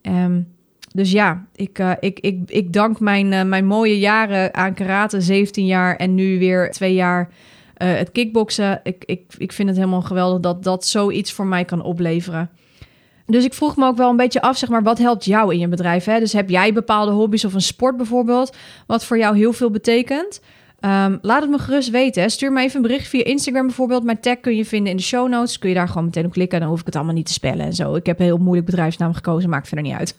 [0.01, 0.53] Um,
[0.91, 5.65] dus ja, ik, uh, ik, ik, ik dank mijn, mijn mooie jaren aan karate, 17
[5.65, 7.29] jaar en nu weer twee jaar
[7.73, 8.79] het kickboksen.
[8.83, 12.49] Ik, ik, ik vind het helemaal geweldig dat dat zoiets voor mij kan opleveren.
[13.27, 15.59] Dus ik vroeg me ook wel een beetje af, zeg maar, wat helpt jou in
[15.59, 16.05] je bedrijf?
[16.05, 16.19] Hè?
[16.19, 18.55] Dus heb jij bepaalde hobby's of een sport bijvoorbeeld,
[18.87, 20.41] wat voor jou heel veel betekent?
[20.85, 22.21] Um, laat het me gerust weten.
[22.21, 22.29] Hè.
[22.29, 24.03] Stuur me even een bericht via Instagram bijvoorbeeld.
[24.03, 25.59] Mijn tag kun je vinden in de show notes.
[25.59, 26.59] Kun je daar gewoon meteen op klikken.
[26.59, 27.95] Dan hoef ik het allemaal niet te spellen en zo.
[27.95, 29.49] Ik heb een heel moeilijk bedrijfsnaam gekozen.
[29.49, 30.15] Maakt verder niet uit.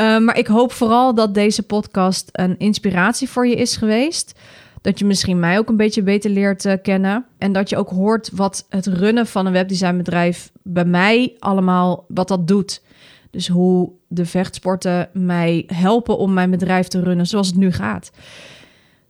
[0.00, 4.38] um, maar ik hoop vooral dat deze podcast een inspiratie voor je is geweest.
[4.80, 7.26] Dat je misschien mij ook een beetje beter leert uh, kennen.
[7.38, 12.28] En dat je ook hoort wat het runnen van een webdesignbedrijf bij mij allemaal, wat
[12.28, 12.82] dat doet.
[13.30, 18.10] Dus hoe de vechtsporten mij helpen om mijn bedrijf te runnen zoals het nu gaat.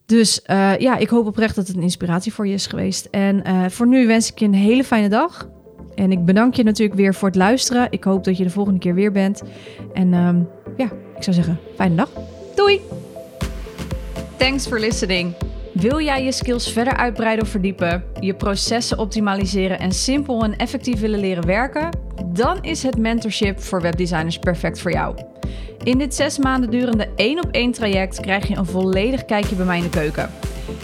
[0.06, 3.08] Dus uh, ja, ik hoop oprecht dat het een inspiratie voor je is geweest.
[3.10, 5.48] En uh, voor nu wens ik je een hele fijne dag.
[5.94, 7.86] En ik bedank je natuurlijk weer voor het luisteren.
[7.90, 9.42] Ik hoop dat je de volgende keer weer bent.
[9.92, 10.84] En um, ja,
[11.16, 12.10] ik zou zeggen, fijne dag.
[12.54, 12.80] Doei!
[14.36, 15.34] Thanks for listening.
[15.80, 21.00] Wil jij je skills verder uitbreiden of verdiepen, je processen optimaliseren en simpel en effectief
[21.00, 21.88] willen leren werken?
[22.26, 25.16] Dan is het mentorship voor webdesigners perfect voor jou.
[25.82, 29.66] In dit zes maanden durende één op één traject krijg je een volledig kijkje bij
[29.66, 30.30] mij in de keuken.